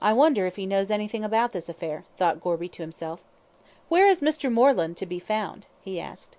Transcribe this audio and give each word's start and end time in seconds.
"I 0.00 0.12
wonder 0.12 0.46
if 0.46 0.54
he 0.54 0.64
knows 0.64 0.92
anything 0.92 1.24
about 1.24 1.50
this 1.50 1.68
affair," 1.68 2.04
thought 2.18 2.40
Gorby 2.40 2.68
to 2.68 2.84
himself 2.84 3.24
"Where 3.88 4.06
is 4.06 4.20
Mr. 4.20 4.48
Moreland 4.48 4.96
to 4.98 5.06
be 5.06 5.18
found?" 5.18 5.66
he 5.82 5.98
asked. 5.98 6.36